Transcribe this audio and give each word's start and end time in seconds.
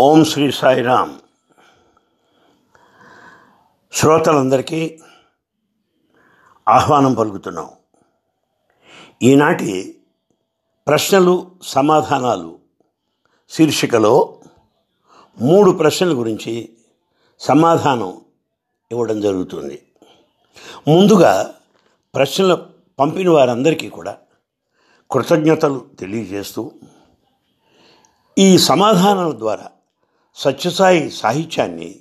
ఓం 0.00 0.24
శ్రీ 0.24 0.52
సాయిరామ్. 0.52 1.18
శ్రోతలందరికీ 3.92 5.00
ఆహ్వానం 6.68 7.14
పలుకుతున్నాం. 7.14 7.70
ఈనాటి 9.22 10.00
ప్రశ్నలు 10.86 11.50
సమాధానాలు 11.62 12.58
శీర్షికలో 13.48 14.40
మూడు 15.40 15.70
ప్రశ్నల 15.70 16.12
గురించి 16.12 16.78
సమాధానం 17.40 18.20
ఇవ్వడం 18.92 19.20
జరుగుతుంది. 19.20 19.86
ముందుగా 20.88 21.54
ప్రశ్నలు 22.14 22.66
పంపిన 22.98 23.30
వారందరికీ 23.30 23.88
కూడా 23.88 24.18
కృతజ్ఞతలు 25.10 25.86
తెలియజేస్తూ 26.00 26.72
ఈ 28.38 28.58
సమాధానాల 28.58 29.38
ద్వారా 29.38 29.70
సత్యసాయి 30.34 31.10
సాహిత్యాన్ని 31.10 32.00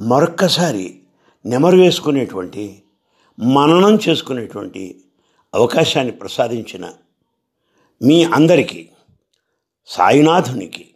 మరొక్కసారి 0.00 1.02
నెమరు 1.46 1.76
వేసుకునేటువంటి 1.76 2.82
మననం 3.38 3.98
చేసుకునేటువంటి 4.08 5.04
అవకాశాన్ని 5.54 6.12
ప్రసాదించిన 6.12 6.92
మీ 8.02 8.24
అందరికీ 8.24 8.88
సాయినాథునికి 9.86 10.94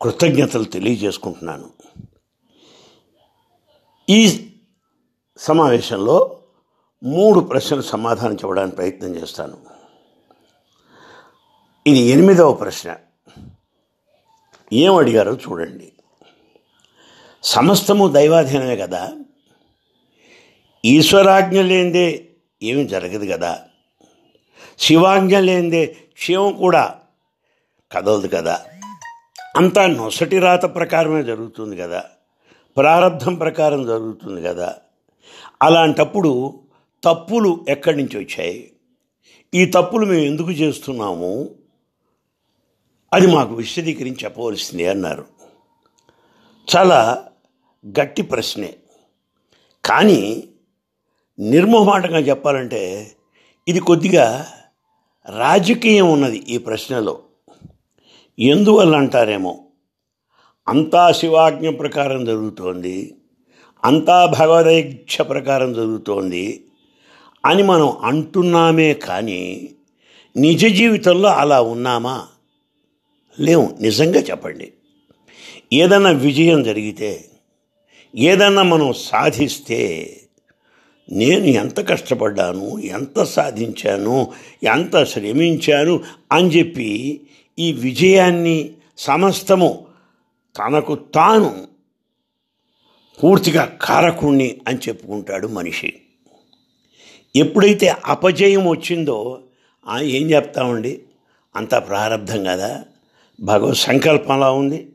కృతజ్ఞతలు 0.00 0.64
తెలియజేసుకుంటున్నాను. 0.64 1.70
ఈ 4.10 4.50
సమావేశంలో 5.38 6.42
మూడు 7.02 7.40
ప్రశ్నలు 7.40 7.82
సమాధానం 7.82 8.34
చెప్పడానికి 8.34 8.76
ప్రయత్నం 8.76 9.16
చేస్తాను. 9.16 9.56
ఇది 11.86 11.98
ఎనిమిదవ 11.98 12.52
ప్రశ్న. 12.52 12.96
ఏం 14.72 14.96
అడిగారో 14.96 15.34
చూడండి. 15.34 15.92
సమస్తము 17.42 18.08
దైవాధీనమే 18.08 18.76
కదా? 18.76 19.12
ఈశ్వరాజ్ఞ 20.84 21.60
లేనిదే 21.60 22.28
ఏమి 22.62 22.88
జరగదు 22.88 23.32
కదా? 23.32 23.62
శివాజ్ఞ 24.78 25.38
లేనిదే 25.38 25.86
క్షేమం 25.86 26.52
కూడా 26.52 26.98
కదలదు 27.92 28.28
కదా? 28.28 28.64
అంతా 29.56 29.86
నొసటి 29.86 30.38
రాత 30.38 30.74
ప్రకారమే 30.74 31.22
జరుగుతుంది 31.22 31.76
కదా? 31.76 32.04
ప్రారంధం 32.76 33.34
ప్రకారం 33.34 33.86
జరుగుతుంది 33.86 34.42
కదా? 34.42 34.76
అలాంటప్పుడు 35.62 36.60
తప్పులు 37.04 37.64
ఎక్కడి 37.68 37.96
నుంచి 37.96 38.18
వచ్చాయి? 38.18 38.72
ఈ 39.54 39.64
తప్పులు 39.64 40.06
మేము 40.06 40.24
ఎందుకు 40.24 40.50
చేస్తున్నాము? 40.50 41.50
అది 43.12 43.26
మాకు 43.26 43.54
విశదీకరించి 43.54 44.24
చెప్పవలసింది 44.24 44.86
అన్నారు. 44.86 45.26
చాలా 46.76 47.24
గట్టి 48.00 48.22
ప్రశ్నే. 48.22 48.74
కానీ 49.84 50.44
నిర్మోహమాటంగా 51.38 52.18
చెప్పాలంటే 52.18 53.12
ఇది 53.68 53.80
కొద్దిగా 53.80 54.46
రాజకీయం 55.36 56.12
ఉన్నది 56.12 56.36
ఈ 56.36 56.58
ప్రశ్నలో. 56.58 57.22
ఎందువల్ల 58.38 58.96
అంటారేమో? 58.96 59.64
అంతా 60.68 61.12
శివాజ్ఞ 61.12 61.70
ప్రకారం 61.70 62.24
జరుగుతోంది 62.24 63.14
అంతా 63.84 64.26
భగవదీక్ష 64.26 65.20
ప్రకారం 65.20 65.72
జరుగుతోంది 65.72 66.64
అని 67.46 67.62
మనం 67.62 67.96
అంటున్నామే 67.96 68.94
కానీ 68.94 69.70
నిజ 70.36 70.66
జీవితంలో 70.66 71.28
అలా 71.28 71.60
ఉన్నామా? 71.60 72.26
లేవు 73.40 73.76
నిజంగా 73.80 74.20
చెప్పండి. 74.20 74.72
ఏదన్నా 75.72 76.10
విజయం 76.10 76.62
జరిగితే 76.62 77.24
ఏదన్నా 78.16 78.62
మనం 78.62 78.92
సాధిస్తే 78.92 80.16
నేను 81.12 81.44
ఎంత 81.44 81.88
కష్టపడ్డాను 81.88 82.78
ఎంత 82.78 83.22
సాధించాను 83.22 84.32
ఎంత 84.62 85.04
శ్రమించాను 85.04 86.04
అని 86.32 86.48
చెప్పి 86.48 87.20
ఈ 87.58 87.72
విజయాన్ని 87.72 88.74
సమస్తము 88.98 89.86
తనకు 90.58 90.94
తాను 90.94 91.68
పూర్తిగా 93.22 93.78
కారకుణ్ణి 93.82 94.60
అని 94.68 94.78
చెప్పుకుంటాడు 94.88 95.48
మనిషి. 95.48 95.92
ఎప్పుడైతే 97.36 97.94
అపజయం 98.04 98.68
వచ్చిందో 98.68 99.40
ఏం 100.00 100.30
చెప్తామండి? 100.30 101.02
అంత 101.56 101.70
ప్రారంభం 101.70 102.44
కదా? 102.44 102.84
భగవత్ 103.40 103.78
సంకల్పం 103.78 104.34
అలా 104.34 104.52
ఉంది. 104.52 104.88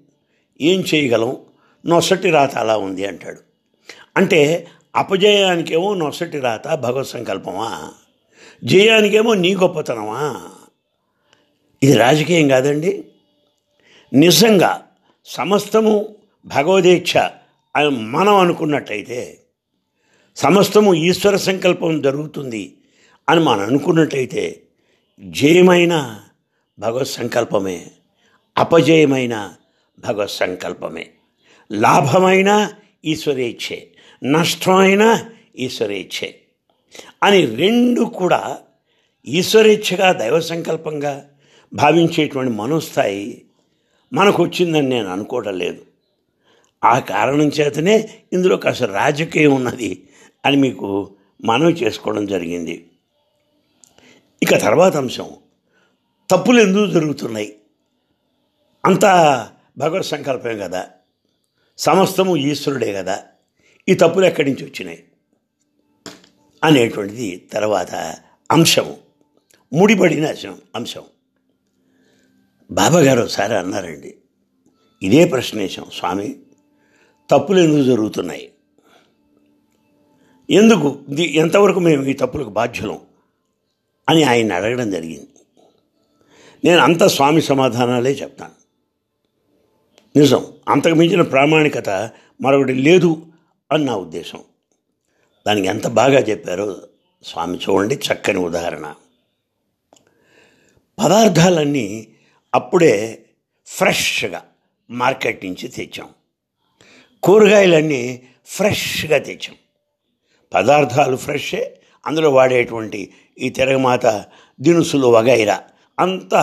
ఏం 0.62 0.84
చేయగలం? 0.96 1.38
నొసటి 1.86 2.30
రాత 2.30 2.58
అలా 2.58 2.78
ఉంది 2.78 3.06
అంటాడు. 3.06 3.40
అంటే 4.18 4.68
అపజయానికేమో 4.96 5.96
నొసటి 5.96 6.40
రాత 6.40 6.68
భగవత్ 6.68 7.08
సంకల్పమా? 7.08 7.92
జయానికేమో 8.64 9.34
నీ 9.34 9.56
గొప్పతనమా? 9.56 10.50
ఇది 11.84 11.98
రాజకీయం 11.98 12.48
కాదండి. 12.48 13.06
నిజంగా 14.14 14.88
సమస్తము 15.26 16.16
భగవదీక్ష 16.46 17.18
అని 17.76 17.90
మనం 17.90 18.36
అనుకున్నట్టయితే 18.36 19.40
సమస్తము 20.36 20.94
ఈశ్వర 20.94 21.36
సంకల్పం 21.36 22.02
జరుగుతుంది 22.02 22.78
అని 23.30 23.40
మనం 23.40 23.60
అనుకున్నట్టయితే 23.60 24.62
జయమైన 25.20 26.20
భగవత్ 26.80 27.08
సంకల్పమే. 27.08 27.86
అపజయమైన 28.58 29.54
భగవత్ 30.00 30.32
సంకల్పమే 30.32 31.10
లాభమైన 31.72 32.74
ఈశ్వరేచ్ఛే. 33.06 33.88
నష్టమైన 34.24 35.26
ఈశ్వరేచ్ఛే. 35.58 36.36
అని 37.24 37.46
రెండు 37.46 38.02
కూడా 38.02 38.58
ఈశ్వరేచ్ఛగా 39.28 40.12
దైవ 40.12 40.40
సంకల్పంగా 40.40 41.30
భావించేటువంటి 41.74 42.54
మనోస్థాయి 42.54 43.46
మనకు 44.14 44.44
వచ్చిందని 44.44 44.90
నేను 44.90 45.10
అనుకోవడం 45.10 45.58
లేదు. 45.58 45.82
ఆ 46.84 47.00
కారణం 47.00 47.48
చేతనే 47.48 48.10
ఇందులో 48.34 48.58
కాస్త 48.58 48.84
రాజకీయం 48.84 49.54
ఉన్నది 49.54 50.08
అని 50.46 50.58
మీకు 50.58 51.16
మనవి 51.46 51.74
చేసుకోవడం 51.74 52.26
జరిగింది. 52.26 52.88
ఇక 54.44 54.62
తర్వాత 54.62 54.98
అంశం. 54.98 55.30
తప్పులు 56.30 56.62
ఎందుకు 56.62 56.86
జరుగుతున్నాయి? 56.86 57.56
అంతా 58.86 59.52
భగవత్ 59.78 60.06
సంకల్పమే 60.06 60.58
కదా. 60.58 60.88
సమస్తము 61.78 62.38
ఈశ్వరుడే 62.38 62.94
కదా. 62.94 63.24
ఈ 63.90 63.94
తప్పులు 63.94 64.26
ఎక్కడి 64.26 64.52
నుంచి 64.52 64.66
వచ్చినాయి? 64.66 65.04
అనేటువంటిది 66.64 67.48
తర్వాత 67.54 68.16
అంశం 68.52 68.96
ముడిపడిన 69.74 70.28
అంశం. 70.76 71.04
బాబాగారు 72.72 73.22
ఒకసారి 73.22 73.56
అన్నారండి 73.56 74.16
ఇదే 75.04 75.26
ప్రశ్నేశం 75.26 75.86
స్వామి 75.94 76.40
తప్పులు 77.30 77.60
ఎందుకు 77.60 77.84
జరుగుతున్నాయి? 77.84 78.52
ఎందుకు? 80.50 81.00
ఎంతవరకు 81.20 81.80
మేము 81.80 82.04
ఈ 82.04 82.14
తప్పులకు 82.14 82.50
బాధ్యులం? 82.50 83.00
అని 84.10 84.24
ఆయన 84.24 84.54
అడగడం 84.54 84.92
జరిగింది. 84.92 85.28
నేను 86.64 86.82
అంత 86.82 87.04
స్వామి 87.04 87.42
సమాధానాలే 87.42 88.12
చెప్తాను. 88.12 88.65
నిజం. 90.16 90.46
అంతకు 90.70 90.94
మించిన 90.94 91.22
ప్రామాణికత 91.22 91.90
మరొకటి 92.42 92.74
లేదు 92.74 93.26
అని 93.72 93.86
నా 93.86 93.96
ఉద్దేశం. 93.96 94.40
దానికి 95.48 95.68
ఎంత 95.68 95.88
బాగా 95.88 96.20
చెప్పారో 96.20 96.78
స్వామి 97.24 97.58
చూడండి 97.58 97.96
చక్కని 97.96 98.40
ఉదాహరణ. 98.40 98.94
పదార్థాలన్నీ 101.04 102.08
అప్పుడే 102.56 103.26
ఫ్రెష్గా 103.66 104.46
మార్కెట్ 104.90 105.46
నుంచి 105.46 105.68
తెచ్చాం. 105.68 106.10
కూరగాయలన్నీ 107.24 108.24
ఫ్రెష్గా 108.46 109.18
తెచ్చాం. 109.18 109.56
పదార్థాలు 110.54 111.16
ఫ్రెషే 111.16 111.80
అందులో 112.06 112.32
వాడేటువంటి 112.32 113.14
ఈ 113.40 113.50
తిరగమాత 113.50 114.06
దినుసులు 114.62 115.08
వగైరా 115.08 115.64
అంత 116.00 116.36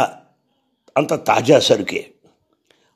అంత 0.96 1.14
తాజా 1.14 1.58
సరుకే. 1.58 2.10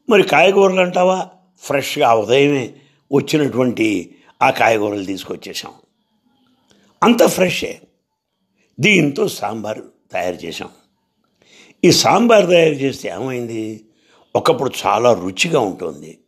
మరి 0.09 0.23
కాయగూరలు 0.23 0.81
అంటావా? 0.81 1.29
ఫ్రెష్గా 1.59 2.15
ఉదయమే 2.15 2.75
వచ్చినటువంటి 3.13 4.17
ఆ 4.43 4.51
కాయగూరలు 4.51 5.05
తీసుకొచ్చేసాం 5.05 5.73
అంత 7.03 7.27
ఫ్రెషే. 7.27 7.81
దీంతో 8.81 9.29
సాంబార్ 9.29 9.79
తయారు 10.13 10.35
చేసాం 10.35 10.69
ఈ 11.85 11.91
సాంబార్ 11.91 12.47
తయారు 12.47 12.75
చేస్తే 12.75 13.09
ఏమైంది? 13.09 13.85
ఒకప్పుడు 14.37 14.71
చాలా 14.87 15.13
రుచిగా 15.13 15.61
ఉంటుంది. 15.61 16.19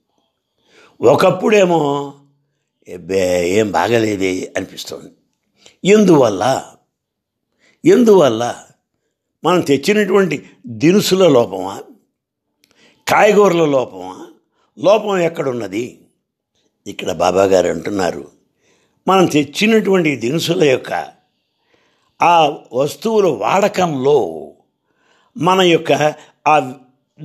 ఒకప్పుడేమో 1.00 2.14
ఎబ్బే 2.88 3.50
ఏం 3.50 3.70
బాగలేదే 3.70 4.52
అనిపిస్తుంది. 4.56 5.10
ఎందువల్ల? 5.84 6.64
ఎందువల్ల? 7.84 8.60
మనం 9.44 9.60
తెచ్చినటువంటి 9.60 10.50
దినుసుల 10.66 11.28
లోపమా? 11.28 11.82
కాయగూరల 13.08 13.64
లోపమా 13.64 14.26
లోపం 14.78 15.18
ఎక్కడున్నది? 15.18 16.00
ఇక్కడ 16.86 17.12
బాబాగారు 17.12 17.68
అంటున్నారు. 17.68 18.28
మనం 19.08 19.26
తెచ్చినటువంటి 19.26 20.16
దినుసుల 20.16 20.64
యొక్క 20.64 21.06
ఆ 22.22 22.58
వస్తువుల 22.72 23.26
వాడకంలో 23.26 24.52
మన 25.38 25.60
యొక్క 25.60 26.14
ఆ 26.48 26.74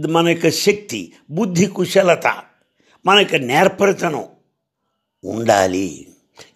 మన 0.09 0.29
యొక్క 0.29 0.49
శక్తి 0.49 1.13
బుద్ధి 1.29 1.65
కుశలత 1.65 2.27
మన 3.05 3.19
యొక్క 3.19 3.35
నేర్పరితనం 3.35 4.25
ఉండాలి. 5.25 6.07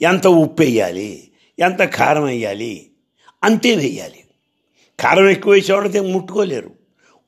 ఎంత 0.01 0.27
ఉప్పు 0.27 0.62
వేయాలి? 0.62 1.31
ఎంత 1.59 1.79
కారం 1.83 2.24
వేయాలి? 2.24 2.91
అంతే 3.44 3.75
వేయాలి. 3.75 4.24
కారం 5.00 5.29
ఎక్కువ 5.29 5.53
వేసేవాడితే 5.53 6.00
ముట్టుకోలేరు. 6.00 6.71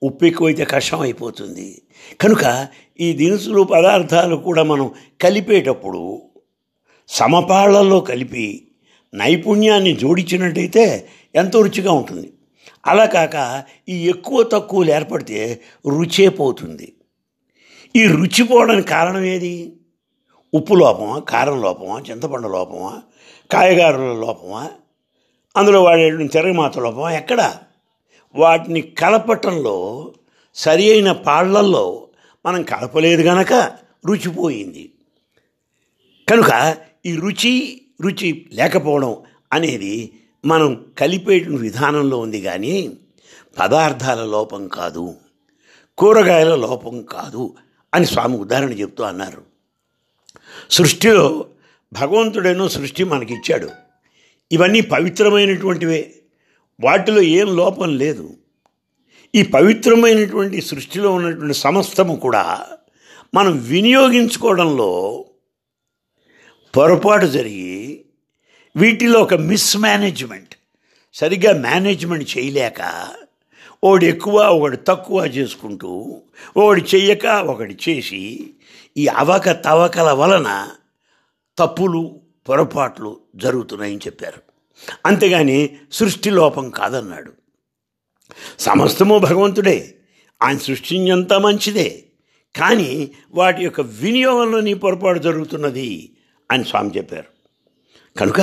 ఉప్పు 0.04 0.26
ఎక్కువైతే 0.26 0.66
కష్టం 0.66 1.00
అయిపోతుంది. 1.00 1.82
కనుక 2.22 2.68
ఈ 3.00 3.14
దినుసులు 3.14 3.62
పదార్థాలు 3.62 4.36
కూడా 4.36 4.64
మనం 4.64 4.92
కలిపేటప్పుడు 5.22 6.22
సమపాళ్ళలో 7.08 8.00
కలిపి 8.00 8.68
నైపుణ్యాన్ని 9.14 9.96
జోడించినట్టయితే 9.96 11.08
ఎంతో 11.36 11.62
రుచిగా 11.62 11.92
ఉంటుంది. 11.92 12.34
అలా 12.88 13.06
కాక 13.06 13.64
ఈ 13.90 14.10
ఎక్కువ 14.10 14.44
తక్కువలు 14.44 14.92
ఏర్పడితే 14.92 15.62
రుచే 15.88 16.30
పోతుంది. 16.30 16.94
ఈ 17.96 18.08
రుచి 18.08 18.44
పోవడానికి 18.44 18.88
కారణం 18.88 19.24
ఏది? 19.24 19.74
ఉప్పు 20.54 20.74
లోపమా? 20.74 21.20
కారం 21.20 21.62
లోపమా? 21.62 22.04
చింతపండు 22.12 22.48
లోపమా? 22.48 23.02
కాయగారుల 23.52 24.14
లోపమా? 24.14 24.70
అందులో 25.58 25.84
వాడే 25.84 26.28
తిరగమాత 26.28 26.80
లోపమా? 26.80 27.12
ఎక్కడ? 27.12 27.56
వాటిని 28.36 28.82
కలపటంలో 28.82 30.12
సరి 30.60 30.92
అయిన 30.92 31.12
పాళ్ళల్లో 31.12 32.08
మనం 32.46 32.64
కలపలేదు 32.64 33.22
గనక 33.22 33.54
రుచిపోయింది 34.06 34.92
కనుక 36.30 36.78
ఈ 37.06 37.16
రుచి 37.16 37.82
రుచి 38.02 38.50
లేకపోవడం 38.52 39.16
అనేది 39.54 40.14
మనం 40.46 40.86
కలిపే 40.98 41.40
విధానంలో 41.40 42.18
ఉంది 42.18 42.42
కానీ 42.42 42.98
పదార్థాల 43.60 44.26
లోపం 44.26 44.68
కాదు 44.68 45.16
కూరగాయల 45.98 46.56
లోపం 46.56 47.02
కాదు 47.02 47.56
అని 47.94 48.06
స్వామి 48.06 48.38
ఉదాహరణ 48.38 48.72
చెప్తూ 48.74 49.04
అన్నారు. 49.04 49.42
సృష్టిలో 50.72 51.46
భగవంతుడేనో 51.94 52.70
సృష్టి 52.70 53.04
మనకిచ్చాడు. 53.04 53.70
ఇవన్నీ 54.52 54.82
పవిత్రమైనటువంటివే. 54.82 56.16
వాటిలో 56.80 57.22
ఏం 57.22 57.56
లోపం 57.56 57.98
లేదు. 57.98 58.38
ఈ 59.36 59.44
పవిత్రమైనటువంటి 59.44 60.62
సృష్టిలో 60.62 61.14
ఉన్నటువంటి 61.14 61.54
సమస్తము 61.54 62.16
కూడా 62.16 62.66
మనం 63.34 63.58
వినియోగించుకోవడంలో 63.58 65.26
పొరపాటు 66.78 67.26
జరిగి 67.26 68.06
వీటిలో 68.76 69.20
ఒక 69.20 69.34
మిస్మేనేజ్మెంట్ 69.34 70.56
సరిగ్గా 71.14 71.54
మేనేజ్మెంట్ 71.54 72.38
చేయలేక 72.38 73.10
ఒకడు 73.84 74.06
ఎక్కువ 74.06 74.42
ఒకడు 74.42 74.76
తక్కువ 74.76 75.26
చేసుకుంటూ 75.26 76.22
ఒకడు 76.58 76.82
చెయ్యక 76.82 77.26
ఒకటి 77.26 77.80
చేసి 77.90 78.54
ఈ 78.98 79.08
అవక 79.08 79.50
తవకల 79.50 80.12
వలన 80.12 80.70
తప్పులు 81.58 82.22
పొరపాట్లు 82.50 83.20
జరుగుతున్నాయని 83.36 83.98
చెప్పారు. 83.98 84.42
అంతేగాని 85.06 85.78
సృష్టి 85.92 86.30
లోపం 86.30 86.70
కాదన్నాడు. 86.70 87.39
సమస్తము 88.60 89.18
భగవంతుడే. 89.18 89.96
ఆయన 90.44 90.58
సృష్టించంతా 90.58 91.38
మంచిదే. 91.38 92.04
కానీ 92.56 93.12
వాటి 93.32 93.64
యొక్క 93.64 93.82
వినియోగంలో 93.82 94.60
నీ 94.60 94.74
పొరపాటు 94.74 95.20
జరుగుతున్నది 95.20 96.10
అని 96.52 96.66
స్వామి 96.66 96.92
చెప్పారు. 96.98 97.26
కనుక 98.20 98.42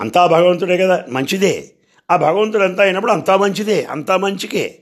అంతా 0.00 0.26
భగవంతుడే 0.26 0.78
కదా 0.78 1.04
మంచిదే. 1.08 1.72
ఆ 2.10 2.16
భగవంతుడు 2.16 2.62
అంతా 2.62 2.82
అయినప్పుడు 2.82 3.12
అంతా 3.12 3.36
మంచిదే 3.36 3.82
అంతా 3.82 4.16
మంచికే. 4.16 4.78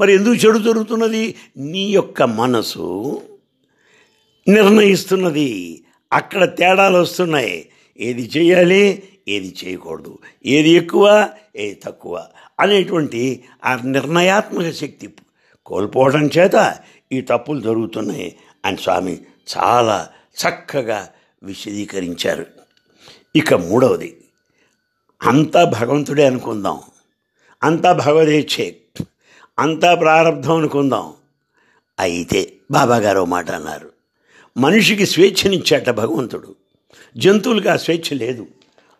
మరి 0.00 0.12
ఎందుకు 0.12 0.34
చెడు 0.34 0.58
జరుగుతున్నది? 0.58 1.34
నీ 1.56 1.90
యొక్క 1.90 2.22
మనసు 2.22 3.22
నిర్ణయిస్తున్నది. 4.48 5.84
అక్కడ 6.12 6.56
తేడాలు 6.56 6.98
వస్తున్నాయి. 6.98 7.68
ఏది 7.98 8.30
చేయాలి? 8.36 9.02
ఏది 9.28 9.56
చేయకూడదు. 9.64 10.18
ఏది 10.46 10.70
ఎక్కువ 10.70 11.30
ఏది 11.56 11.74
తక్కువ 11.74 12.26
అనేటువంటి 12.60 13.44
ఆ 13.64 13.80
నిర్ణయాత్మక 13.84 14.70
శక్తి 14.70 15.14
కోల్పోవడం 15.66 16.30
చేత 16.38 16.78
ఈ 17.12 17.20
తప్పులు 17.20 17.60
జరుగుతున్నాయి 17.60 18.36
అని 18.64 18.76
స్వామి 18.76 19.20
చాలా 19.58 20.08
చక్కగా 20.40 21.08
విశదీకరించారు. 21.42 22.46
ఇక 23.36 23.54
మూడవది 23.54 24.16
అంతా 25.22 25.64
భగవంతుడే 25.64 26.26
అనుకుందాం. 26.26 26.80
అంతా 27.62 27.92
భగవదేచ్ఛే 27.92 28.76
అంతా 29.58 29.94
ప్రారంధం 29.94 30.56
అనుకుందాం. 30.56 31.12
అయితే 32.00 32.52
బాబాగారు 32.70 33.24
మాట 33.24 33.50
అన్నారు. 33.50 33.92
మనిషికి 34.56 35.06
స్వేచ్ఛనిచ్చాట 35.06 35.90
భగవంతుడు. 35.90 36.54
జంతువులకు 37.16 37.68
ఆ 37.68 37.76
స్వేచ్ఛ 37.76 38.18
లేదు. 38.18 38.46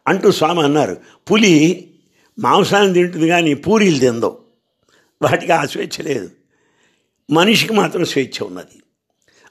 అంటూ 0.06 0.32
స్వామి 0.32 0.62
అన్నారు 0.62 0.96
పులి 1.30 1.90
మాంసాన్ని 2.38 2.94
తింటుంది 2.94 3.28
కానీ 3.28 3.54
పూరీలు 3.54 3.98
తిందవు. 3.98 4.38
వాటికి 5.22 5.52
ఆ 5.52 5.64
స్వేచ్ఛ 5.64 6.04
లేదు. 6.04 6.30
మనిషికి 7.30 7.72
మాత్రం 7.72 8.04
స్వేచ్ఛ 8.04 8.46
ఉన్నది. 8.46 8.82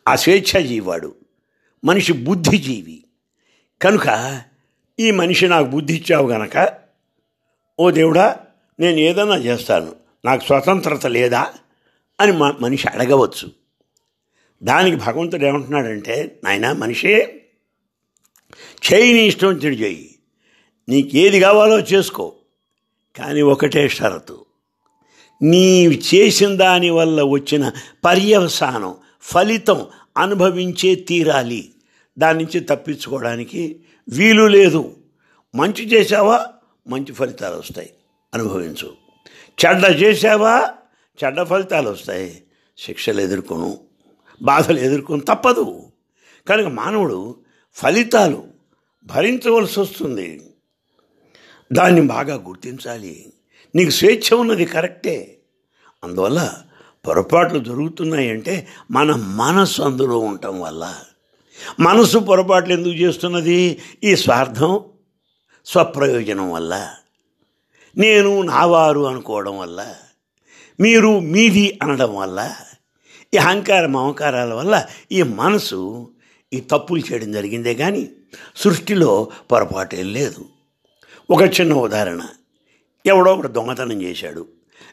ఆ 0.08 0.16
స్వేచ్ఛాజీవాడు 0.16 1.16
మనిషి 1.86 2.14
బుద్ధిజీవి. 2.14 3.04
కనుక 3.82 4.42
ఈ 5.00 5.12
మనిషి 5.12 5.48
నాకు 5.48 5.68
బుద్ధి 5.68 5.94
ఇచ్చావు 5.94 6.30
గనక 6.30 6.74
ఓ 7.80 7.92
దేవుడా 7.92 8.40
నేను 8.80 9.00
ఏదన్నా 9.00 9.36
చేస్తాను. 9.36 9.96
నాకు 10.26 10.44
స్వతంత్రత 10.44 11.08
లేదా? 11.08 11.54
అని 12.22 12.32
మ 12.32 12.48
మనిషి 12.48 12.88
అడగవచ్చు. 12.88 13.52
దానికి 14.64 14.98
భగవంతుడు 14.98 15.46
ఏమంటున్నాడంటే 15.46 16.40
నాయన 16.44 16.72
మనిషే 16.72 17.46
చేయి 18.94 19.14
నీ 19.14 19.28
ఇష్టం 19.28 19.52
చెడు 19.52 19.76
చేయి. 19.76 20.13
నీకు 20.90 21.18
ఏది 21.18 21.40
కావాలో 21.40 21.80
చేసుకో. 21.80 22.34
కానీ 23.18 23.42
ఒకటే 23.42 23.90
షరతు. 23.90 24.46
నీ 25.42 25.86
చేసిన 25.86 26.56
దానివల్ల 26.56 27.22
వచ్చిన 27.22 27.72
పర్యవసానం 28.06 28.96
ఫలితం 29.22 29.88
అనుభవించే 30.18 30.96
తీరాలి. 30.96 31.74
దాని 32.20 32.44
నుంచి 32.44 32.60
తప్పించుకోవడానికి 32.60 33.80
వీలు 34.10 34.44
లేదు. 34.44 34.96
మంచి 35.56 35.86
చేసావా 35.86 36.48
మంచి 36.88 37.14
ఫలితాలు 37.14 37.56
వస్తాయి. 37.56 37.94
అనుభవించు. 38.34 38.94
చెడ్డ 39.66 40.02
చేసావా 40.02 40.70
చెడ్డ 41.24 41.44
ఫలితాలు 41.44 41.90
వస్తాయి. 41.90 42.44
శిక్షలు 42.78 43.22
ఎదుర్కొను. 43.22 43.78
బాధలు 44.42 44.80
ఎదుర్కొని 44.80 45.22
తప్పదు. 45.22 45.92
కనుక 46.48 46.68
మానవుడు 46.68 47.36
ఫలితాలు 47.74 48.44
భరించవలసి 49.04 49.80
వస్తుంది. 49.80 50.42
దాన్ని 51.72 52.02
బాగా 52.02 52.36
గుర్తించాలి. 52.36 53.34
నీకు 53.76 53.90
స్వేచ్ఛ 53.90 54.38
ఉన్నది 54.38 54.66
కరెక్టే. 54.66 55.38
అందువల్ల 56.04 56.54
పొరపాట్లు 57.08 57.60
జరుగుతున్నాయంటే 57.60 58.68
మన 58.92 59.12
మనసు 59.12 59.82
అందులో 59.82 60.20
ఉండటం 60.20 60.62
వల్ల. 60.62 60.96
మనసు 61.80 62.18
పొరపాట్లు 62.18 62.74
ఎందుకు 62.74 62.94
చేస్తున్నది? 62.94 63.80
ఈ 64.04 64.16
స్వార్థం 64.16 64.80
స్వప్రయోజనం 65.66 66.52
వల్ల. 66.52 66.96
నేను 67.98 68.42
నావారు 68.42 69.08
అనుకోవడం 69.08 69.58
వల్ల. 69.58 69.96
మీరు 70.80 71.20
మీది 71.20 71.80
అనడం 71.84 72.16
వల్ల. 72.16 72.56
ఈ 73.34 73.38
అహంకార 73.38 73.86
మమకారాల 73.86 74.54
వల్ల 74.54 74.86
ఈ 75.12 75.22
మనసు 75.22 76.12
ఈ 76.54 76.60
తప్పులు 76.60 77.00
చేయడం 77.00 77.32
జరిగిందే 77.32 77.76
కానీ 77.76 78.10
సృష్టిలో 78.56 79.32
పొరపాటేం 79.52 80.14
లేదు. 80.14 80.46
ఒక 81.30 81.42
చిన్న 81.42 81.74
ఉదాహరణ. 81.74 82.26
ఎవడో 83.06 83.34
ఒకడు 83.34 83.48
దొంగతనం 83.48 84.02
చేశాడు 84.02 84.48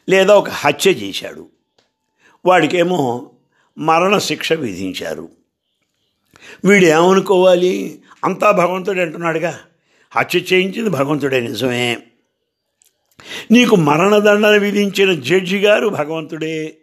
లేదా 0.09 0.35
ఒక 0.35 0.49
హత్య 0.49 0.91
చేశాడు. 0.91 1.49
వాడికేమో 2.45 3.31
మరణశిక్ష 3.77 4.53
విధించారు. 4.53 5.29
వీడు 6.65 6.85
ఏమనుకోవాలి 6.85 8.01
అంతా 8.23 8.51
భగవంతుడే 8.51 9.01
అంటున్నాడుగా. 9.01 9.59
హత్య 10.11 10.39
చేయించింది 10.39 10.89
భగవంతుడే 10.89 11.39
నిజమే. 11.39 12.03
నీకు 13.51 13.75
మరణదండన 13.75 14.57
విధించిన 14.57 15.13
జడ్జి 15.13 15.59
గారు 15.59 15.87
భగవంతుడే. 15.87 16.77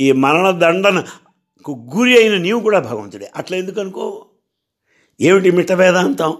ఈ 0.00 0.12
మరణదండనకు 0.12 1.86
గురి 1.96 2.18
అయిన 2.18 2.36
నీవు 2.36 2.60
కూడా 2.60 2.78
భగవంతుడే. 2.78 3.30
అట్లా 3.36 3.58
ఎందుకు 3.58 3.80
అనుకో 3.80 4.26
ఏమిటి 5.20 5.50
మిట్ట 5.50 5.72
వేదాంతం? 5.72 6.36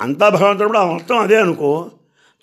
అంతా 0.00 0.28
భగవంతుడు 0.28 0.78
మొత్తం 0.78 1.18
అదే 1.18 1.36
అనుకో. 1.36 1.90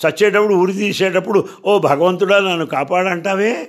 చచ్చేటప్పుడు 0.07 0.53
ఉరి 0.53 0.73
తీసేటప్పుడు 0.73 1.47
ఓ 1.65 1.79
భగవంతుడా 1.79 2.39
నన్ను 2.39 2.65
కాపాడంటావే? 2.65 3.67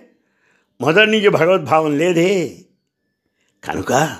మొదటి 0.80 1.10
నుంచి 1.10 1.28
భగవద్భావం 1.28 1.98
లేదే. 1.98 2.56
కనుక 3.64 4.16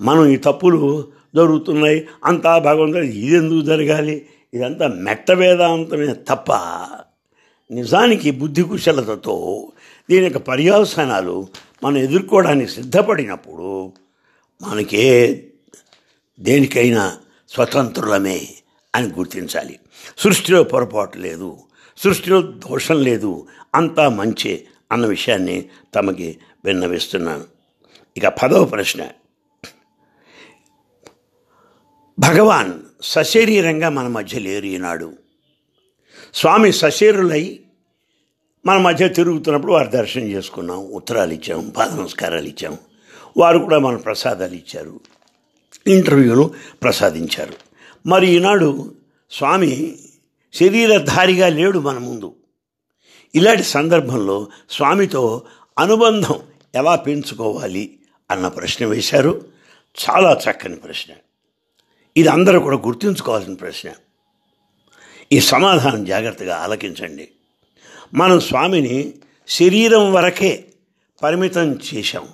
మనం 0.00 0.26
ఈ 0.26 0.36
తప్పులు 0.36 1.08
జరుగుతున్నాయి 1.34 2.08
అంతా 2.24 2.58
భగవంతుడు 2.58 3.04
ఇదెందుకు 3.04 3.60
జరగాలి? 3.60 4.26
ఇదంతా 4.54 4.88
మెట్ట 4.88 5.30
వేదాంతమే 5.30 6.06
తప్ప 6.06 6.52
నిజానికి 7.70 8.30
బుద్ధి 8.30 8.62
కుశలతతో 8.62 9.68
దీని 10.10 10.24
యొక్క 10.24 10.38
పర్యవసానాలు 10.38 11.48
మనం 11.84 11.96
ఎదుర్కోవడానికి 11.96 12.70
సిద్ధపడినప్పుడు 12.70 13.92
మనకే 14.62 15.42
దేనికైనా 16.40 17.16
స్వతంత్రులమే. 17.48 18.48
అని 18.96 19.08
గుర్తించాలి. 19.08 19.78
సృష్టిలో 20.18 20.62
పొరపాటు 20.62 21.18
లేదు. 21.18 21.58
సృష్టిలో 21.98 22.42
దోషం 22.42 23.02
లేదు. 23.02 23.46
అంతా 23.74 24.08
మంచే 24.08 24.66
అన్న 24.92 25.06
విషయాన్ని 25.06 25.68
తమకి 25.94 26.38
విన్నవిస్తున్నాను. 26.64 27.44
ఇక 28.16 28.26
పదవ 28.26 28.64
ప్రశ్న. 28.64 29.08
భగవాన్ 32.18 32.72
సశరీరంగా 33.02 33.88
మన 33.88 34.08
మధ్య 34.08 34.38
లేరు 34.38 34.66
ఈనాడు. 34.66 35.12
స్వామి 36.34 36.72
సశరీరులై 36.72 37.60
మన 38.66 38.76
మధ్య 38.76 39.08
తిరుగుతున్నప్పుడు 39.08 39.72
వారు 39.72 39.90
దర్శనం 39.90 40.24
చేసుకున్నాం 40.24 40.78
ఉత్తరాలు 40.78 41.32
ఇచ్చాం 41.32 41.68
పాద 41.68 41.92
నమస్కారాలు 41.92 42.48
ఇచ్చాం. 42.48 42.78
వారు 43.36 43.58
కూడా 43.58 43.78
మన 43.78 43.96
ప్రసాదాలు 43.96 44.54
ఇచ్చారు. 44.54 45.00
ఇంటర్వ్యూలు 45.86 46.54
ప్రసాదించారు. 46.82 47.65
మరి 48.06 48.26
ఈనాడు 48.26 48.94
స్వామి 49.30 49.98
శరీరధారిగా 50.54 51.48
లేడు 51.48 51.78
మన 51.78 51.98
ముందు. 51.98 52.34
ఇలాంటి 53.34 53.62
సందర్భంలో 53.62 54.48
స్వామితో 54.70 55.42
అనుబంధం 55.78 56.40
ఎలా 56.74 56.96
పెంచుకోవాలి 56.96 57.98
అన్న 58.30 58.48
ప్రశ్న 58.48 58.86
వేశారు. 58.86 59.44
చాలా 60.10 60.40
చక్కని 60.50 60.76
ప్రశ్న. 60.76 61.14
ఇది 62.16 62.28
అందరూ 62.28 62.60
కూడా 62.60 62.76
గుర్తుంచుకోవాల్సిన 62.76 63.54
ప్రశ్న. 63.54 63.90
ఈ 65.32 65.40
సమాధానం 65.40 66.04
జాగ్రత్తగా 66.04 66.56
ఆలకించండి. 66.56 67.28
మనం 68.14 68.40
స్వామిని 68.40 69.14
శరీరం 69.48 70.12
వరకే 70.12 70.64
పరిమితం 71.22 71.78
చేశాం. 71.94 72.28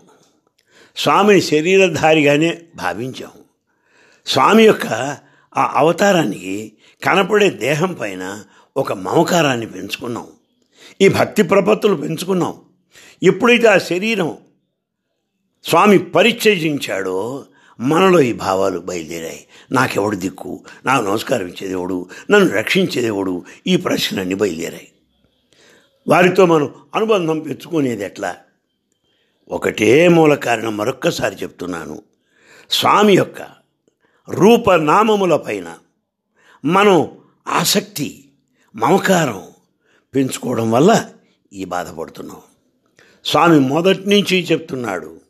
స్వామిని 0.96 1.42
శరీరధారిగానే 1.42 2.62
భావించాం. 2.76 3.30
స్వామి 4.26 4.64
యొక్క 4.64 5.16
ఆ 5.56 5.72
అవతారానికి 5.76 6.72
కనపడే 7.04 7.50
దేహం 7.50 7.92
పైన 7.92 8.44
ఒక 8.76 8.92
మమకారాన్ని 8.92 9.66
పెంచుకున్నాం. 9.66 10.26
ఈ 11.00 11.08
భక్తి 11.08 11.42
ప్రపత్తులు 11.42 11.94
పెంచుకున్నాం. 11.94 12.54
ఎప్పుడైతే 13.22 13.68
ఆ 13.68 13.78
శరీరం 13.78 14.36
స్వామి 15.64 15.98
పరిచయించాడో 15.98 17.46
మనలో 17.80 18.20
ఈ 18.20 18.32
భావాలు 18.32 18.78
బయలుదేరాయి. 18.78 19.46
నాకెవడు 19.72 20.16
దిక్కు? 20.16 20.64
నాకు 20.86 21.04
నమస్కారం 21.04 21.46
ఇచ్చేదేవుడు? 21.46 22.08
నన్ను 22.30 22.52
రక్షించేదేవుడు? 22.52 23.44
ఈ 23.66 23.76
ప్రశ్నలన్నీ 23.76 24.34
బయలుదేరాయి. 24.34 24.88
వారితో 26.08 26.46
మనం 26.46 26.74
అనుబంధం 26.94 27.38
పెంచుకునేది 27.38 28.04
ఎట్లా? 28.04 28.36
ఒకటే 29.48 30.08
మూల 30.08 30.34
కారణం 30.34 30.76
మరొక్కసారి 30.76 31.36
చెప్తున్నాను. 31.42 32.02
స్వామి 32.70 33.14
యొక్క 33.14 33.61
రూపనామముల 34.28 35.36
పైన 35.36 35.78
మనం 36.64 37.10
ఆసక్తి 37.48 38.28
మమకారం 38.76 39.46
పెంచుకోవడం 40.14 40.70
వల్ల 40.70 41.12
ఈ 41.52 41.64
బాధపడుతున్నాం. 41.64 42.40
స్వామి 43.24 43.58
మొదటి 43.58 44.08
నుంచి 44.08 44.46
చెప్తున్నాడు 44.52 45.20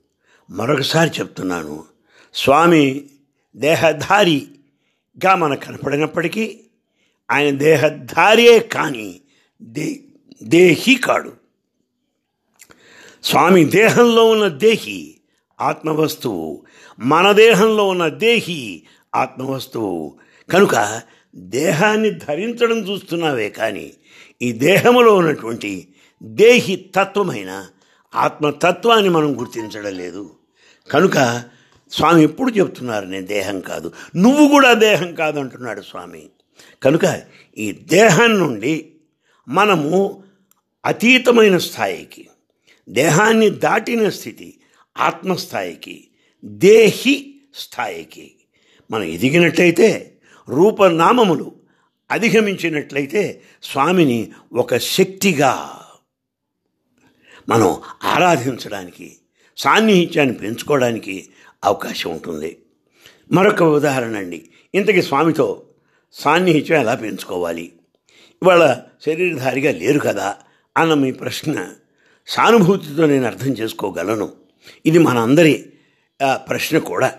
మరొకసారి 0.50 1.10
చెప్తున్నాను. 1.20 1.84
స్వామి 2.34 3.10
దేహధారిగా 3.56 5.34
మనకు 5.34 5.64
కనపడినప్పటికీ 5.64 6.60
ఆయన 7.30 7.58
దేహధారియే 7.58 8.58
కానీ 8.58 9.20
దే 9.62 10.00
దేహి 10.42 10.94
కాడు. 10.94 11.32
స్వామి 13.24 13.64
దేహంలో 13.64 14.24
ఉన్న 14.24 14.48
దేహి 14.48 15.14
ఆత్మవస్తువు 15.60 16.64
మన 17.00 17.32
దేహంలో 17.32 17.88
ఉన్న 17.88 18.08
దేహి 18.08 18.82
ఆత్మవస్తువు. 19.14 20.18
కనుక 20.52 21.00
దేహాన్ని 21.36 22.10
ధరించడం 22.10 22.78
చూస్తున్నావే 22.78 23.48
కానీ 23.48 23.92
ఈ 24.42 24.52
దేహములో 24.52 25.16
ఉన్నటువంటి 25.16 25.88
దేహి 26.22 26.76
తత్వమైన 26.76 27.66
ఆత్మతత్వాన్ని 28.14 29.08
మనం 29.08 29.40
గుర్తించడం 29.40 29.96
లేదు. 29.96 30.30
కనుక 30.90 31.42
స్వామి 31.90 32.22
ఎప్పుడు 32.22 32.50
చెప్తున్నారు 32.50 33.06
నేను 33.06 33.26
దేహం 33.26 33.60
కాదు. 33.60 33.92
నువ్వు 34.16 34.48
కూడా 34.48 34.72
దేహం 34.72 35.14
కాదు 35.14 35.40
అంటున్నాడు 35.40 35.80
స్వామి. 35.80 36.28
కనుక 36.82 37.20
ఈ 37.58 37.72
దేహం 37.72 38.38
నుండి 38.38 38.92
మనము 39.48 40.22
అతీతమైన 40.84 41.58
స్థాయికి 41.58 42.28
దేహాన్ని 42.88 43.50
దాటిన 43.50 44.08
స్థితి 44.08 44.54
ఆత్మస్థాయికి 44.98 46.08
దేహి 46.44 47.34
స్థాయికి. 47.54 48.34
మనం 48.90 49.02
ఎదిగినట్లయితే 49.02 50.18
రూపనామములు 50.48 51.52
అధిగమించినట్లయితే 52.10 53.42
స్వామిని 53.62 54.32
ఒక 54.52 54.76
శక్తిగా 54.76 55.80
మనం 57.48 57.80
ఆరాధించడానికి 58.04 59.16
సాన్నిహిత్యాన్ని 59.56 60.34
పెంచుకోవడానికి 60.34 61.28
అవకాశం 61.64 62.10
ఉంటుంది. 62.10 62.58
మరొక 63.32 63.62
ఉదాహరణ 63.62 64.16
అండి. 64.16 64.50
ఇంతకీ 64.74 65.02
స్వామితో 65.02 65.62
సాన్నిహిత్యం 66.12 66.80
ఎలా 66.80 66.94
పెంచుకోవాలి? 66.94 67.72
ఇవాళ 68.42 68.80
శరీరధారిగా 69.06 69.72
లేరు 69.72 69.98
కదా 69.98 70.36
అన్న 70.76 70.94
మీ 70.94 71.12
ప్రశ్న 71.12 71.74
సానుభూతితో 72.26 73.06
నేను 73.06 73.26
అర్థం 73.26 73.48
చేసుకోగలను. 73.48 74.32
ఇది 74.86 74.98
మన 74.98 75.18
అందరి 75.18 75.71
ప్రశ్న 76.24 76.78
కూడా. 76.78 77.14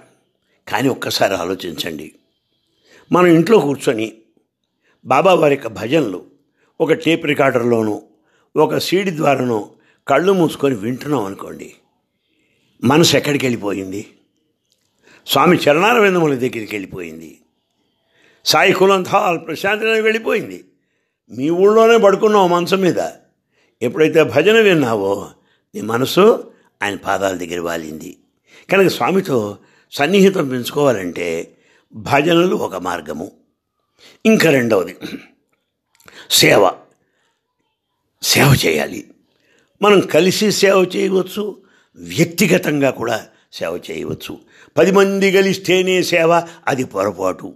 కానీ 0.67 0.89
ఒక్కసారి 0.89 1.33
ఆలోచించండి. 1.33 2.15
మనం 3.11 3.25
ఇంట్లో 3.25 3.59
కూర్చొని 3.59 4.13
బాబా 5.05 5.33
వారి 5.33 5.53
యొక్క 5.53 5.67
భజనలు 5.67 6.25
ఒక 6.81 6.93
టేప్ 6.93 7.25
రికార్డర్లోనూ 7.25 8.01
ఒక 8.55 8.77
సీడీ 8.77 9.11
ద్వారానో 9.11 9.69
కళ్ళు 10.07 10.31
మూసుకొని 10.31 10.75
వింటున్నాం 10.75 11.23
అనుకోండి. 11.23 11.73
మనసు 12.83 13.17
ఎక్కడికి 13.17 13.45
వెళ్ళిపోయింది? 13.45 14.05
స్వామి 15.27 15.57
చరణారవిందముల 15.57 16.33
దగ్గరికి 16.33 16.67
వెళ్ళిపోయింది. 16.71 17.39
సాయి 18.45 18.73
కులంథాల్ 18.73 19.39
ప్రశాంతి 19.47 19.85
వెళ్ళిపోయింది. 19.85 20.65
మీ 21.31 21.49
ఊళ్ళోనే 21.49 21.97
పడుకున్నావు 21.97 22.47
మనసు 22.47 22.75
మీద. 22.75 23.09
ఎప్పుడైతే 23.81 24.23
భజన 24.23 24.59
విన్నావో 24.61 25.31
నీ 25.75 25.81
మనసు 25.81 26.51
ఆయన 26.83 26.95
పాదాల 26.95 27.35
దగ్గర 27.35 27.59
వాలింది. 27.59 28.17
కనుక 28.71 28.87
స్వామితో 28.87 29.57
సన్నిహితం 29.91 30.49
పెంచుకోవాలంటే 30.49 31.57
భజనలు 31.93 32.55
ఒక 32.55 32.75
మార్గము. 32.75 33.31
ఇంకా 34.25 34.51
రెండవది 34.51 34.95
సేవ. 36.31 36.71
సేవ 38.23 38.55
చేయాలి. 38.65 39.11
మనం 39.81 39.99
కలిసి 39.99 40.51
సేవ 40.51 40.89
చేయవచ్చు 40.95 41.61
వ్యక్తిగతంగా 41.95 42.89
కూడా 42.89 43.27
సేవ 43.53 43.81
చేయవచ్చు. 43.91 44.39
పది 44.77 44.91
మంది 44.91 45.31
కలిస్తేనే 45.31 46.03
సేవ 46.03 46.43
అది 46.67 46.83
పొరపాటు. 46.83 47.53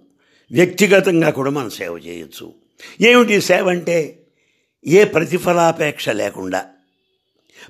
వ్యక్తిగతంగా 0.52 1.30
కూడా 1.30 1.52
మనం 1.52 1.70
సేవ 1.70 1.98
చేయొచ్చు. 1.98 2.54
ఏమిటి 3.02 3.42
సేవ 3.42 3.70
అంటే 3.70 4.20
ఏ 4.88 5.04
ప్రతిఫలాపేక్ష 5.04 6.10
లేకుండా 6.10 6.66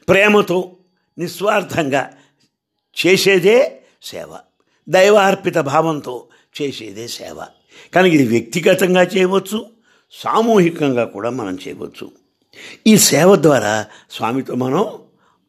ప్రేమతో 0.10 0.76
నిస్వార్థంగా 1.18 2.14
చేసేదే 3.06 3.82
సేవ. 4.04 4.38
దైవార్పిత 4.90 5.58
భావంతో 5.58 6.28
చేసేదే 6.62 7.08
సేవ. 7.08 7.44
కనుక 7.96 8.14
ఇది 8.14 8.28
వ్యక్తిగతంగా 8.28 9.02
చేయవచ్చు 9.02 9.66
సామూహికంగా 10.12 11.06
కూడా 11.06 11.30
మనం 11.30 11.58
చేయవచ్చు. 11.68 12.12
ఈ 12.88 12.98
సేవ 12.98 13.36
ద్వారా 13.36 13.88
స్వామితో 14.12 14.56
మనం 14.56 15.00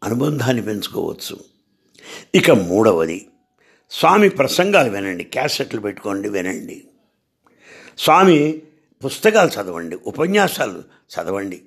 అనుబంధాన్ని 0.04 0.62
పెంచుకోవచ్చు. 0.62 1.40
ఇక 2.34 2.50
మూడవది 2.50 3.26
స్వామి 3.90 4.28
ప్రసంగాలు 4.28 4.90
వినండి 4.90 5.24
క్యాసెట్లు 5.24 5.80
పెట్టుకోండి 5.80 6.28
వినండి. 6.28 6.84
స్వామి 7.98 8.62
పుస్తకాలు 9.04 9.48
చదవండి 9.48 9.96
ఉపన్యాసాలు 10.06 10.82
చదవండి. 11.14 11.62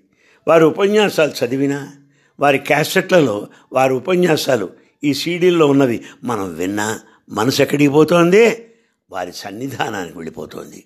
వారి 0.47 0.63
ఉపన్యాసాలు 0.63 1.31
చదివినా 1.45 1.93
వారి 2.39 2.57
క్యాసెట్లలో 2.57 3.47
వారి 3.73 3.93
ఉపన్యాసాలు 3.93 4.80
ఈ 5.03 5.13
సీడీల్లో 5.13 5.67
ఉన్నవి 5.67 6.05
మనం 6.23 6.55
విన్నా 6.55 6.99
మనసు 7.29 7.61
ఎక్కడికి 7.61 7.91
పోతోంది? 7.91 8.69
వారి 9.11 9.33
సన్నిధానానికి 9.33 10.17
వెళ్ళిపోతోంది. 10.17 10.83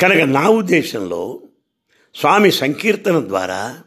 కనుక 0.00 0.18
నా 0.18 0.48
ఉద్దేశంలో 0.48 1.40
స్వామి 2.14 2.52
సంకీర్తన 2.52 3.28
ద్వారా 3.28 3.82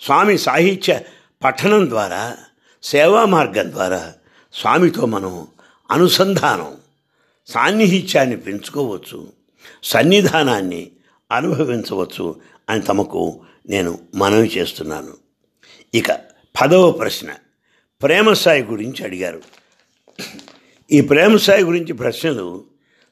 స్వామి 0.00 0.38
సాహిత్య 0.38 1.00
పఠనం 1.44 1.88
ద్వారా 1.88 2.36
సేవా 2.82 3.24
మార్గం 3.24 3.70
ద్వారా 3.70 4.14
స్వామితో 4.54 5.06
మనం 5.06 5.46
అనుసంధానం 5.90 6.76
సాన్నిహిత్యాన్ని 7.46 8.36
పెంచుకోవచ్చు 8.36 9.32
సన్నిధానాన్ని 9.82 10.90
అనుభవించవచ్చు 11.32 12.40
అని 12.68 12.82
తమకు 12.82 13.40
నేను 13.68 13.98
మనవి 14.14 14.48
చేస్తున్నాను. 14.48 15.14
ఇక 15.94 16.12
పదవ 16.62 16.90
ప్రశ్న. 16.90 17.28
ప్రేమస్థాయి 18.02 18.62
గురించి 18.62 19.04
అడిగారు. 19.04 19.42
ఈ 20.92 21.00
ప్రేమస్థాయి 21.00 21.62
గురించి 21.62 21.92
ప్రశ్నలు 21.92 22.64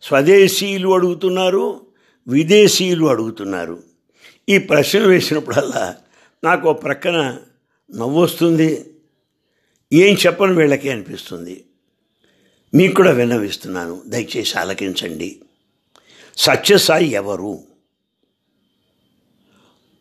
స్వదేశీయులు 0.02 0.94
అడుగుతున్నారు 0.94 1.86
విదేశీయులు 2.28 3.06
అడుగుతున్నారు. 3.06 3.82
ఈ 4.48 4.58
ప్రశ్నలు 4.58 5.08
వేసినప్పుడల్లా 5.08 5.96
నాకు 6.44 6.70
ఒక 6.70 6.82
ప్రక్కన 6.82 7.38
నవ్వొస్తుంది. 7.94 8.94
ఏం 9.92 10.16
చెప్పను 10.26 10.54
వీళ్ళకి 10.54 10.90
అనిపిస్తుంది. 10.90 11.64
మీకు 12.74 12.94
కూడా 12.94 13.10
విన్నవిస్తున్నాను. 13.10 14.02
దయచేసి 14.06 14.58
ఆలకించండి. 14.58 15.40
సత్యసాయి 16.36 17.08
ఎవరు? 17.08 17.58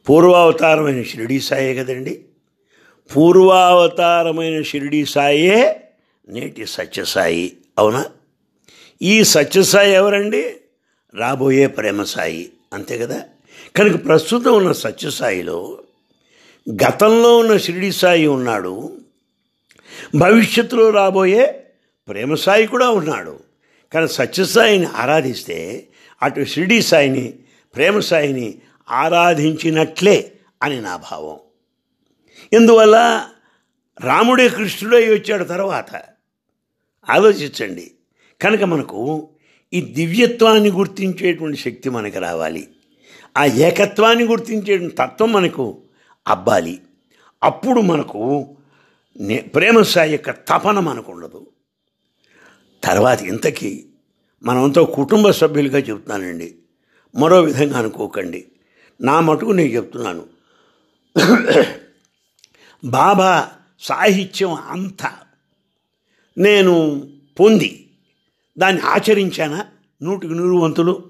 పూర్వావతారమైన 0.09 1.03
షిరిడీ 1.03 1.39
సాయే 1.39 1.75
కదండి. 1.75 2.25
పూర్వావతారమైన 3.15 4.61
షిరిడీ 4.61 5.05
సాయే 5.05 5.81
నేటి 6.29 6.65
సత్యసాయి. 6.65 7.57
అవునా? 7.77 8.05
ఈ 9.01 9.23
సత్యసాయి 9.23 9.91
ఎవరండి? 9.91 10.55
రాబోయే 11.15 11.67
ప్రేమ 11.67 12.03
సాయి 12.03 12.51
అంతే 12.73 12.97
కదా? 12.97 13.23
కనుక 13.75 14.05
ప్రస్తుతం 14.05 14.53
ఉన్న 14.53 14.71
సత్యసాయిలో 14.71 15.77
గతంలో 16.83 17.37
ఉన్న 17.37 17.57
షిరిడి 17.57 17.91
సాయి 17.91 18.27
ఉన్నాడు. 18.27 18.97
భవిష్యత్తులో 20.15 20.89
రాబోయే 20.89 21.63
ప్రేమ 22.09 22.35
సాయి 22.35 22.67
కూడా 22.67 22.89
ఉన్నాడు. 22.89 23.39
కానీ 23.93 24.07
సత్యసాయిని 24.07 24.85
ఆరాధిస్తే 24.85 25.87
అటు 26.23 26.43
షిరిడి 26.43 26.81
సాయిని 26.81 27.33
ప్రేమ 27.75 27.99
సాయిని 27.99 28.55
ఆరాధించినట్లే 28.89 30.31
అని 30.63 30.81
నా 30.81 30.97
భావం. 30.97 31.44
ఇందువల్ల 32.53 33.27
రాముడే 33.99 34.49
కృష్ణుడై 34.49 35.13
వచ్చాడు 35.13 35.43
తర్వాత. 35.43 35.95
ఆలోచించండి. 37.09 37.91
కనుక 38.41 38.63
మనకు 38.63 39.29
ఈ 39.73 39.81
దివ్యత్వాన్ని 39.81 40.69
గుర్తించేటువంటి 40.69 41.57
శక్తి 41.57 41.89
మనకు 41.89 42.19
రావాలి. 42.19 42.67
ఆ 43.37 43.45
ఏకత్వాన్ని 43.45 44.23
గుర్తించే 44.23 44.87
తత్వం 44.87 45.31
మనకు 45.31 45.81
అబ్బాలి. 46.27 46.81
అప్పుడు 47.43 47.81
మనకు 47.81 48.55
నే 49.19 49.37
ప్రేమ 49.37 49.81
సాయి 49.81 50.11
యొక్క 50.11 50.31
తపన 50.31 50.79
మనకు 50.79 51.11
ఉండదు. 51.11 51.47
తర్వాత 52.83 53.21
ఇంతకీ 53.21 53.85
మనమంతా 54.43 54.83
కుటుంబ 54.83 55.31
సభ్యులుగా 55.31 55.77
చెప్తున్నానండి 55.77 56.55
మరో 57.15 57.41
విధంగా 57.41 57.79
అనుకోకండి. 57.79 58.45
నా 59.01 59.19
మటుకు 59.19 59.51
నేను 59.51 59.69
చెప్తున్నాను. 59.69 60.25
బాబా 62.85 63.51
సాహిత్యం 63.79 64.53
అంతా. 64.53 65.11
నేను 66.37 67.07
పొంది. 67.39 67.89
దాన్ని 68.57 68.81
ఆచరించానా? 68.81 69.65
నూటికి 70.03 70.33
నూరు 70.33 70.55
వంతులు. 70.55 71.03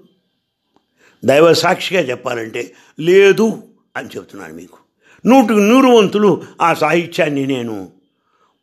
దైవ 1.24 1.52
సాక్షిగా 1.52 2.00
చెప్పాలంటే 2.00 2.74
లేదు 3.00 3.62
అని 3.96 4.08
చెప్తున్నాను 4.08 4.54
మీకు. 4.54 4.78
నూటికి 5.26 5.60
నూరు 5.60 5.86
వంతులు 5.86 6.44
ఆ 6.60 6.74
సాహిత్యాన్ని 6.74 7.46
నేను 7.46 7.92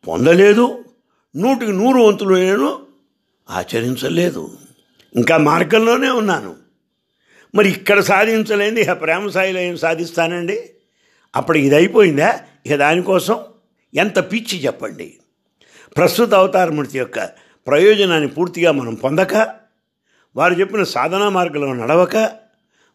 పొందలేదు. 0.08 0.86
నూటికి 1.36 1.72
నూరు 1.72 1.98
వంతులు 1.98 2.36
నేను 2.36 2.86
ఆచరించలేదు. 3.50 4.58
ఇంకా 5.16 5.38
మార్గంలోనే 5.38 6.10
ఉన్నాను. 6.10 6.56
మరి 7.56 7.70
ఇక్కడ 7.70 8.00
సాధించలేంది 8.00 8.82
ఇక 8.82 8.92
ప్రేమ 9.02 9.30
స్థాయిలో 9.30 9.60
ఏం 9.60 9.78
సాధిస్తానండి. 9.78 10.70
అప్పుడు 11.36 11.58
ఇది 11.58 11.76
అయిపోయిందా 11.76 12.40
ఇక 12.66 12.76
దానికోసం 12.76 13.44
ఎంత 13.96 14.32
పిచ్చి 14.32 14.66
చెప్పండి. 14.66 15.14
ప్రస్తుత 15.98 16.34
అవతారమూర్తి 16.34 16.98
యొక్క 16.98 17.20
ప్రయోజనాన్ని 17.68 18.28
పూర్తిగా 18.28 18.72
మనం 18.72 18.96
పొందక 18.96 19.34
వారు 20.36 20.54
చెప్పిన 20.54 20.84
సాధనా 20.84 21.30
మార్గంలో 21.30 21.74
నడవక 21.74 22.16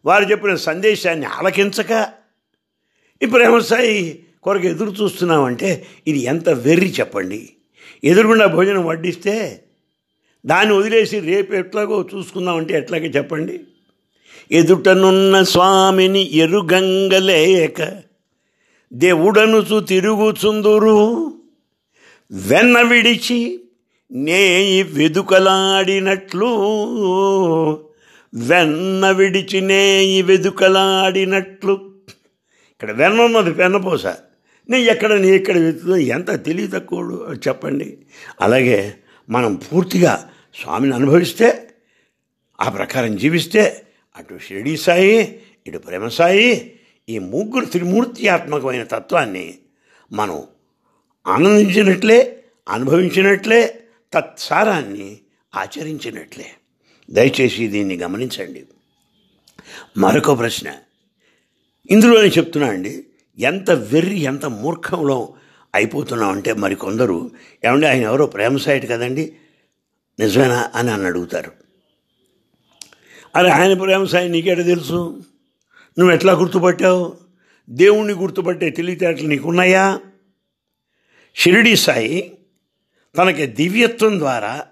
వారు 0.05 0.23
చెప్పిన 0.23 0.55
సందేశాన్ని 0.55 1.25
ఆలకించక 1.25 2.07
ఈ 3.23 3.25
ప్రేమస్థాయి 3.25 4.25
కొరకు 4.43 4.65
ఎదురు 4.65 4.89
చూస్తున్నామంటే 4.89 5.85
ఇది 6.07 6.19
ఎంత 6.19 6.49
వెర్రి 6.49 6.89
చెప్పండి. 6.99 7.49
ఎదురుగుండా 8.03 8.45
భోజనం 8.45 8.85
వడ్డిస్తే 8.85 9.63
దాన్ని 10.45 10.73
వదిలేసి 10.75 11.19
రేపు 11.19 11.53
ఎట్లాగో 11.53 12.07
చూసుకుందామంటే 12.15 12.73
ఎట్లాగే 12.73 13.07
చెప్పండి. 13.07 13.59
ఎదుటనున్న 14.51 15.43
స్వామిని 15.43 16.33
ఎరుగంగలేక 16.33 17.81
దేవుడనుచు 18.93 19.79
తిరుగుచుందురు. 19.79 21.33
వెన్న 22.31 22.81
విడిచి 22.81 23.61
నే 24.11 24.83
వెదుకలాడినట్లు. 24.83 26.47
వెన్న 28.33 29.11
విడిచి 29.11 29.61
నేయి 29.61 30.21
వెదుకలాడినట్లు. 30.21 31.73
ఇక్కడ 32.71 32.91
వెన్న 32.91 33.21
ఉన్నది 33.21 33.51
వెన్నపోస 33.51 34.05
నీ 34.69 34.81
ఎక్కడ 34.81 35.13
నీ 35.13 35.27
ఎక్కడ 35.27 35.57
వెతుకుతో 35.57 35.97
ఎంత 35.97 36.45
తెలివి 36.45 36.67
తక్కువడు 36.67 37.33
చెప్పండి. 37.33 37.97
అలాగే 38.41 38.95
మనం 39.29 39.55
పూర్తిగా 39.55 40.29
స్వామిని 40.61 40.95
అనుభవిస్తే 40.95 41.69
ఆ 42.61 42.69
ప్రకారం 42.69 43.15
జీవిస్తే 43.15 43.81
అటు 44.17 44.39
షిరిడి 44.47 44.77
సాయి 44.77 45.41
ఇటు 45.67 45.77
ప్రేమ 45.77 46.07
సాయి 46.07 46.78
ఈ 47.09 47.19
ముగ్గురు 47.19 47.65
త్రిమూర్త్యాత్మకమైన 47.65 48.83
తత్వాన్ని 48.83 49.57
మనం 50.11 50.43
ఆనందించినట్లే 51.27 52.43
అనుభవించినట్లే 52.69 53.83
తత్సారాన్ని 54.13 55.19
ఆచరించినట్లే. 55.55 56.45
దయచేసి 57.11 57.67
దీన్ని 57.67 57.97
గమనించండి. 57.97 58.65
మరొక 59.97 60.39
ప్రశ్న. 60.39 60.75
ఇందులోనే 61.91 62.27
చెప్తున్నా 62.27 62.69
అండి 62.69 63.05
ఎంత 63.39 63.71
వెర్రి 63.71 64.19
ఎంత 64.19 64.45
మూర్ఖంలో 64.45 65.33
అయిపోతున్నాం 65.75 66.31
అంటే 66.31 66.53
మరి 66.53 66.75
కొందరు 66.75 67.31
ఏమంటే 67.63 67.87
ఆయన 67.87 68.03
ఎవరో 68.03 68.25
ప్రేమ 68.25 68.57
సైట్ 68.57 68.85
కదండి? 68.85 69.33
నిజమేనా 70.19 70.71
అని 70.75 70.91
అని 70.91 71.05
అడుగుతారు. 71.05 71.51
అరే 73.35 73.49
ఆయన 73.49 73.81
ప్రేమ 73.81 74.05
సాయి 74.05 74.29
నీకేట 74.29 74.57
తెలుసు? 74.57 75.23
నువ్వు 75.99 76.15
ఎట్లా 76.15 76.33
గుర్తుపట్టావు? 76.33 77.17
దేవుణ్ణి 77.69 78.13
గుర్తుపట్టే 78.13 78.69
తెలివితేటలు 78.69 79.27
నీకున్నాయా? 79.27 79.99
షిరిడి 81.35 81.75
సాయి 81.75 82.37
తనకి 83.17 83.45
దివ్యత్వం 83.45 84.19
ద్వారా 84.19 84.65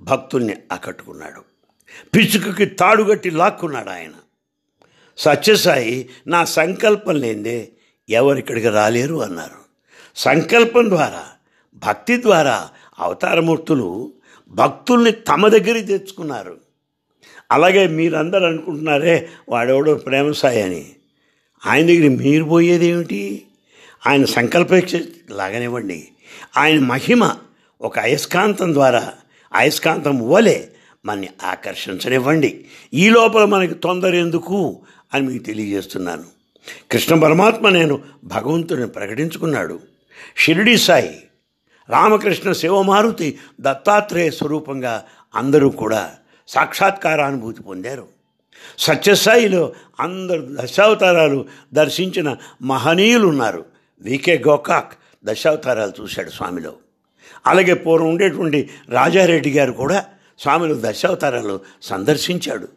భక్తుల్ని 0.00 0.56
ఆకట్టుకున్నాడు. 0.72 1.40
పిచ్చుకకి 2.14 2.66
తాడుగట్టి 2.66 3.30
లాక్కున్నాడు 3.30 3.90
ఆయన. 3.90 4.12
సత్యసాయి 5.18 6.10
నా 6.26 6.44
సంకల్పం 6.44 7.16
లేదే 7.16 7.68
ఎవరిక్కడికి 8.08 8.68
రాలేరు 8.68 9.22
అన్నారు. 9.22 9.64
సంకల్పం 10.16 10.90
ద్వారా 10.90 11.28
భక్తి 11.74 12.22
ద్వారా 12.22 12.70
అవతారమూర్తులు 12.98 14.12
భక్తుల్ని 14.48 15.12
తమ 15.12 15.48
దగ్గరికి 15.48 15.86
తెచ్చుకున్నారు. 15.86 16.63
అలాగే 17.52 17.86
మీరందరూ 17.86 18.46
అనుకుంటున్నారే 18.46 19.28
వాడెవడో 19.48 19.94
ప్రేమ 19.94 20.32
సాయి 20.32 20.62
అని 20.62 20.86
ఆయన 21.66 21.86
దగ్గర 21.86 22.08
మీరు 22.08 22.44
పోయేది 22.44 22.86
ఏమిటి? 22.86 23.42
ఆయన 24.06 24.24
సంకల్పేక్ష 24.24 24.92
లాగనివ్వండి. 25.30 26.08
ఆయన 26.56 26.78
మహిమ 26.78 27.36
ఒక 27.80 27.98
అయస్కాంతం 27.98 28.74
ద్వారా 28.74 29.12
అయస్కాంతం 29.54 30.28
వలె 30.28 30.66
మనని 31.04 31.28
ఆకర్షించనివ్వండి. 31.42 32.64
ఈ 32.94 33.10
లోపల 33.10 33.44
మనకి 33.44 33.74
తొందర 33.74 34.14
ఎందుకు 34.14 34.78
అని 35.14 35.26
మీకు 35.26 35.44
తెలియజేస్తున్నాను. 35.44 36.24
కృష్ణ 36.92 37.20
పరమాత్మ 37.20 37.68
నేను 37.68 38.02
భగవంతుడిని 38.24 38.88
ప్రకటించుకున్నాడు. 38.88 39.80
షిరిడి 40.36 40.76
సాయి 40.76 41.22
రామకృష్ణ 41.90 42.52
శివమారుతి 42.52 43.38
దత్తాత్రేయ 43.60 44.30
స్వరూపంగా 44.30 45.04
అందరూ 45.34 45.70
కూడా 45.70 46.12
సాక్షాత్కారానుభూతి 46.48 47.62
పొందారు. 47.62 48.08
సత్యసాయిలో 48.78 49.72
అందరు 50.00 50.48
దశావతారాలు 50.50 51.44
దర్శించిన 51.74 52.36
మహనీయులు 52.62 53.26
ఉన్నారు 53.26 53.64
వికే 54.00 54.42
గోకాక్ 54.48 54.92
దశావతారాలు 55.24 56.02
చూశాడు 56.02 56.30
స్వామిలో. 56.30 56.72
అలాగే 57.46 57.74
పూర్వం 57.74 58.08
ఉండేటువంటి 58.08 58.70
రాజారెడ్డి 58.88 59.50
గారు 59.50 59.72
కూడా 59.72 60.04
స్వామిలో 60.38 60.76
దశావతారాలు 60.80 61.60
సందర్శించాడు. 61.82 62.68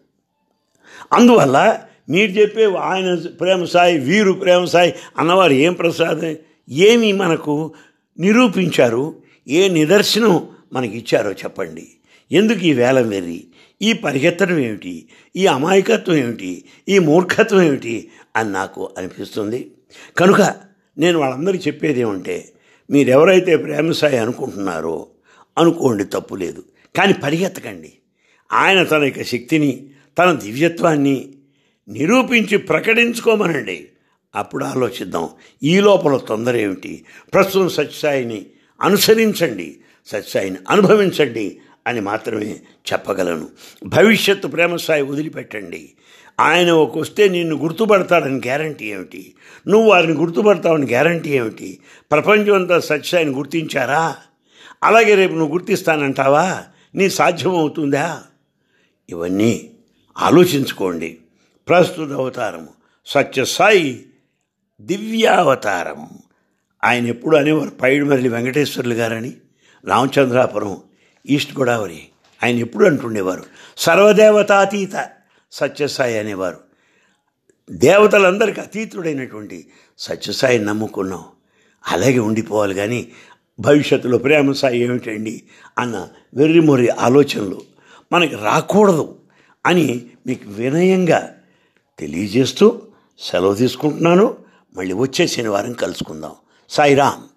అందువల్ల 1.14 1.84
మీరు 2.10 2.32
చెప్పే 2.32 2.66
ఆయన 2.66 3.16
ప్రేమ 3.16 3.66
సాయి 3.66 3.98
వీరు 3.98 4.32
ప్రేమ 4.32 4.66
సాయి 4.66 4.96
అన్నవారు 5.18 5.54
ఏం 5.54 5.74
ప్రసాదం 5.74 6.36
ఏమి 6.70 7.12
మనకు 7.12 7.74
నిరూపించారు 8.20 9.16
ఏ 9.48 9.68
నిదర్శనం 9.68 10.48
మనకి 10.74 10.98
ఇచ్చారో 10.98 11.32
చెప్పండి. 11.32 11.88
ఎందుకు 12.32 12.60
ఈ 12.60 12.74
వేలం 12.74 13.10
వెర్రి? 13.10 13.48
ఈ 13.82 13.94
పరిగెత్తడం 13.94 14.58
ఏమిటి? 14.58 15.08
ఈ 15.36 15.46
అమాయకత్వం 15.46 16.16
ఏమిటి? 16.16 16.64
ఈ 16.90 17.00
మూర్ఖత్వం 17.00 17.62
ఏమిటి? 17.62 18.10
అని 18.36 18.52
నాకు 18.52 18.90
అనిపిస్తుంది. 18.98 19.72
కనుక 20.18 20.56
నేను 20.98 21.20
వాళ్ళందరికీ 21.20 21.70
చెప్పేది 21.70 22.00
ఏమంటే 22.00 22.52
మీరెవరైతే 22.92 23.58
ప్రేమ 23.58 23.92
సాయి 23.92 24.18
అనుకుంటున్నారో 24.18 25.08
అనుకోండి 25.58 26.04
తప్పు 26.04 26.36
లేదు. 26.36 26.64
కానీ 26.98 27.14
పరిగెత్తకండి. 27.14 27.94
ఆయన 28.54 28.84
తన 28.84 29.04
యొక్క 29.04 29.24
శక్తిని 29.24 29.90
తన 30.20 30.32
దివ్యత్వాన్ని 30.32 31.34
నిరూపించి 31.90 32.58
ప్రకటించుకోమనండి. 32.58 33.88
అప్పుడు 34.36 34.66
ఆలోచిద్దాం 34.66 35.30
ఈ 35.64 35.80
లోపల 35.80 36.18
తొందర 36.18 36.56
ఏమిటి? 36.56 37.06
ప్రస్తుతం 37.34 37.70
సత్యసాయిని 37.70 38.46
అనుసరించండి 38.82 39.78
సత్యసాయిని 40.08 40.58
అనుభవించండి 40.70 41.58
అని 41.88 42.02
మాత్రమే 42.02 42.60
చెప్పగలను. 42.94 43.50
భవిష్యత్తు 43.86 44.48
ప్రేమసాయి 44.48 45.02
వదిలిపెట్టండి. 45.02 45.92
ఆయన 46.40 46.72
ఒక 46.72 46.98
వస్తే 46.98 47.28
నిన్ను 47.28 47.56
గుర్తుపడతాడని 47.56 48.36
గ్యారంటీ 48.36 48.86
ఏమిటి? 48.86 49.36
నువ్వు 49.68 49.90
వారిని 49.90 50.14
గుర్తుపడతావని 50.14 50.86
గ్యారంటీ 50.86 51.30
ఏమిటి? 51.30 51.80
ప్రపంచం 52.12 52.54
అంతా 52.54 52.80
సత్యసాయిని 52.80 53.32
గుర్తించారా? 53.32 54.16
అలాగే 54.84 55.16
రేపు 55.16 55.34
నువ్వు 55.34 55.54
గుర్తిస్తానంటావా? 55.54 56.64
నీ 56.96 57.10
సాధ్యమవుతుందా? 57.10 58.24
ఇవన్నీ 59.10 59.70
ఆలోచించుకోండి. 60.18 61.18
ప్రస్తుత 61.70 62.12
అవతారము 62.12 62.70
సత్యసాయి 63.06 64.06
దివ్యావతారం. 64.82 66.10
ఆయన 66.84 67.08
ఎప్పుడు 67.08 67.38
అనేవారు 67.38 67.70
పైడిమల్లి 67.70 68.30
వెంకటేశ్వర్లు 68.30 68.94
గారని? 68.94 69.34
రామచంద్రాపురం 69.86 70.78
ఈస్ట్ 71.30 71.60
గోదావరి. 71.60 72.08
ఆయన 72.44 72.56
ఎప్పుడు 72.56 72.86
అంటుండేవారు. 72.86 73.44
సర్వదేవతాతీత 73.78 75.10
సత్యసాయి 75.52 76.20
అనేవారు. 76.20 76.58
దేవతలందరికీ 77.72 78.62
అతీతుడైనటువంటి 78.62 79.68
సత్యసాయి 79.98 80.60
నమ్ముకున్నాం. 80.60 81.24
అలాగే 81.88 82.20
ఉండిపోవాలి 82.20 82.76
కానీ 82.76 83.12
భవిష్యత్తులో 83.60 84.18
ప్రేమ 84.18 84.52
సాయి 84.52 84.80
ఏమిటండి 84.80 85.44
అన్న 85.78 86.08
వెర్రిమొర్రి 86.36 86.90
ఆలోచనలు 86.90 87.62
మనకి 88.12 88.36
రాకూడదు 88.36 89.18
అని 89.66 90.06
మీకు 90.28 90.50
వినయంగా 90.50 91.36
తెలియజేస్తూ 92.00 92.82
సెలవు 93.20 93.54
తీసుకుంటున్నాను. 93.54 94.38
మళ్ళీ 94.78 94.94
వచ్చే 94.94 95.28
శనివారం 95.28 95.74
కలుసుకుందాం. 95.74 96.32
సాయిరామ్. 96.70 97.37